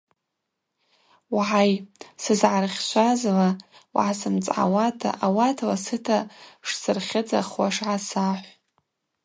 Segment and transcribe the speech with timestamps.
[1.35, 1.71] Угӏай,
[2.21, 3.49] сызгӏархьшвазла
[3.95, 6.19] угӏасымцӏгӏауата, ауат ласыта
[6.67, 8.49] шсырхьыдзахуаш гӏасахӏв.